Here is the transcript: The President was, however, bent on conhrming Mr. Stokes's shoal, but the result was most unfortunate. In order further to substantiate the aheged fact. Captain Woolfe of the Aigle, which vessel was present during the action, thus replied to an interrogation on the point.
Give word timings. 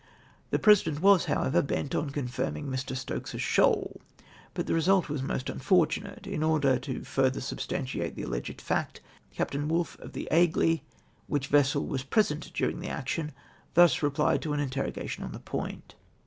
The 0.49 0.57
President 0.57 0.99
was, 1.03 1.25
however, 1.25 1.61
bent 1.61 1.93
on 1.93 2.09
conhrming 2.09 2.65
Mr. 2.69 2.97
Stokes's 2.97 3.39
shoal, 3.39 4.01
but 4.55 4.65
the 4.65 4.73
result 4.73 5.09
was 5.09 5.21
most 5.21 5.47
unfortunate. 5.47 6.25
In 6.25 6.41
order 6.41 6.79
further 7.03 7.33
to 7.39 7.41
substantiate 7.41 8.15
the 8.15 8.23
aheged 8.23 8.61
fact. 8.61 9.01
Captain 9.35 9.67
Woolfe 9.67 9.99
of 9.99 10.13
the 10.13 10.27
Aigle, 10.31 10.81
which 11.27 11.49
vessel 11.49 11.85
was 11.85 12.01
present 12.01 12.49
during 12.55 12.79
the 12.79 12.89
action, 12.89 13.31
thus 13.75 14.01
replied 14.01 14.41
to 14.41 14.53
an 14.53 14.59
interrogation 14.59 15.23
on 15.23 15.33
the 15.33 15.39
point. 15.39 15.93